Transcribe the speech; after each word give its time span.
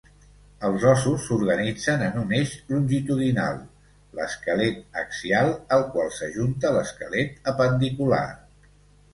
Els 0.67 0.85
ossos 0.91 1.25
s'organitzen 1.25 2.05
en 2.05 2.17
un 2.21 2.33
eix 2.37 2.53
longitudinal, 2.71 3.59
l'esquelet 4.21 4.81
axial, 5.05 5.53
al 5.79 5.87
qual 5.93 6.11
s'ajunta 6.19 6.73
l'esquelet 6.79 7.53
apendicular. 7.55 8.25